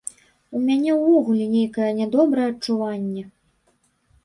У 0.55 0.61
мяне 0.69 0.95
ўвогуле 0.99 1.45
нейкае 1.57 1.91
нядобрае 1.99 2.47
адчуванне. 2.55 3.23